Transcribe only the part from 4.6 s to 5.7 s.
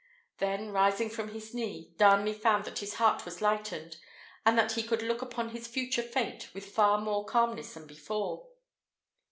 he could look upon his